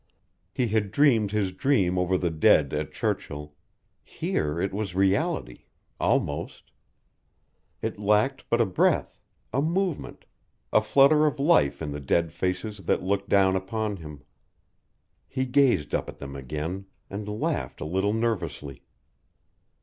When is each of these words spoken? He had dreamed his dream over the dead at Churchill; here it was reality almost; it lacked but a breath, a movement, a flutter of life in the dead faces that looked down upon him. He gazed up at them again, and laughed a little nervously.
He 0.51 0.69
had 0.69 0.89
dreamed 0.89 1.29
his 1.29 1.51
dream 1.51 1.99
over 1.99 2.17
the 2.17 2.31
dead 2.31 2.73
at 2.73 2.91
Churchill; 2.91 3.53
here 4.03 4.59
it 4.59 4.73
was 4.73 4.95
reality 4.95 5.65
almost; 5.99 6.71
it 7.83 7.99
lacked 7.99 8.49
but 8.49 8.59
a 8.59 8.65
breath, 8.65 9.21
a 9.53 9.61
movement, 9.61 10.25
a 10.73 10.81
flutter 10.81 11.27
of 11.27 11.39
life 11.39 11.83
in 11.83 11.91
the 11.91 11.99
dead 11.99 12.33
faces 12.33 12.79
that 12.85 13.03
looked 13.03 13.29
down 13.29 13.55
upon 13.55 13.97
him. 13.97 14.23
He 15.27 15.45
gazed 15.45 15.93
up 15.93 16.09
at 16.09 16.17
them 16.17 16.35
again, 16.35 16.87
and 17.07 17.39
laughed 17.39 17.79
a 17.79 17.85
little 17.85 18.13
nervously. 18.13 18.81